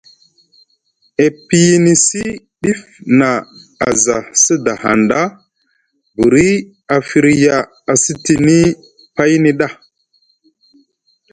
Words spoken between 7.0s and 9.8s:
firya a sitini payni ɗa.